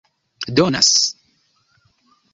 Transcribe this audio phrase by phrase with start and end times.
[0.55, 0.93] donas